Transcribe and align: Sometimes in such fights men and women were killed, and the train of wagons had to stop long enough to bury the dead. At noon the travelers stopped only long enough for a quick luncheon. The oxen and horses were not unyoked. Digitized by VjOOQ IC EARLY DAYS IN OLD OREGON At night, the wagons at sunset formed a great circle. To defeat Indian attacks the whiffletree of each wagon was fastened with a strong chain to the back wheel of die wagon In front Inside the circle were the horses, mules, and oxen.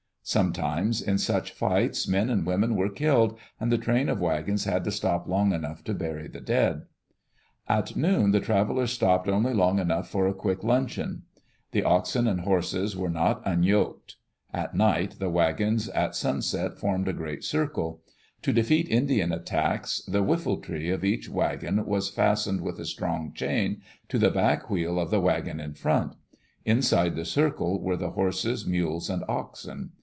Sometimes 0.23 1.01
in 1.01 1.17
such 1.17 1.51
fights 1.51 2.07
men 2.07 2.29
and 2.29 2.45
women 2.45 2.75
were 2.75 2.91
killed, 2.91 3.37
and 3.59 3.69
the 3.69 3.77
train 3.77 4.07
of 4.07 4.21
wagons 4.21 4.63
had 4.63 4.83
to 4.85 4.91
stop 4.91 5.27
long 5.27 5.51
enough 5.51 5.83
to 5.85 5.95
bury 5.95 6.27
the 6.27 6.39
dead. 6.39 6.83
At 7.67 7.97
noon 7.97 8.31
the 8.31 8.39
travelers 8.39 8.91
stopped 8.91 9.27
only 9.27 9.53
long 9.53 9.77
enough 9.79 10.07
for 10.07 10.27
a 10.27 10.33
quick 10.33 10.63
luncheon. 10.63 11.23
The 11.71 11.83
oxen 11.83 12.27
and 12.27 12.41
horses 12.41 12.95
were 12.95 13.09
not 13.09 13.41
unyoked. 13.41 13.41
Digitized 13.41 13.41
by 13.41 13.57
VjOOQ 13.57 13.89
IC 13.89 13.89
EARLY 13.89 13.99
DAYS 14.03 14.13
IN 14.13 14.53
OLD 14.53 14.53
OREGON 14.53 14.63
At 14.63 14.75
night, 14.75 15.19
the 15.19 15.29
wagons 15.67 15.89
at 15.89 16.15
sunset 16.15 16.77
formed 16.79 17.07
a 17.07 17.13
great 17.13 17.43
circle. 17.43 18.01
To 18.43 18.53
defeat 18.53 18.89
Indian 18.89 19.31
attacks 19.33 20.01
the 20.07 20.23
whiffletree 20.23 20.93
of 20.93 21.03
each 21.03 21.29
wagon 21.29 21.85
was 21.85 22.09
fastened 22.09 22.61
with 22.61 22.79
a 22.79 22.85
strong 22.85 23.33
chain 23.33 23.81
to 24.07 24.17
the 24.19 24.31
back 24.31 24.69
wheel 24.69 24.97
of 24.99 25.11
die 25.11 25.17
wagon 25.17 25.59
In 25.59 25.73
front 25.73 26.15
Inside 26.63 27.15
the 27.15 27.25
circle 27.25 27.81
were 27.81 27.97
the 27.97 28.11
horses, 28.11 28.65
mules, 28.65 29.09
and 29.09 29.23
oxen. 29.27 29.91